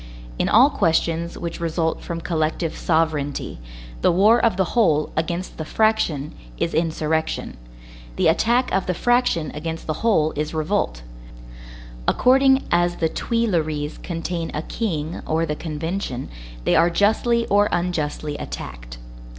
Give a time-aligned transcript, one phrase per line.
[0.39, 3.59] In all questions which result from collective sovereignty,
[4.01, 7.55] the war of the whole against the fraction is insurrection;
[8.15, 11.03] the attack of the fraction against the whole is revolt;
[12.07, 16.29] according as the Tuileries contain a king or the Convention,
[16.63, 18.97] they are justly or unjustly attacked.